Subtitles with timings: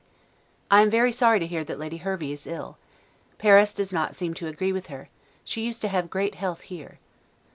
[0.71, 2.79] I am very sorry to hear that Lady Hervey is ill.
[3.37, 5.09] Paris does not seem to agree with her;
[5.43, 6.97] she used to have great health here.